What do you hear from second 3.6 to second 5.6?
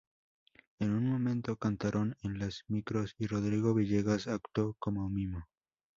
Villegas actuó como mimo.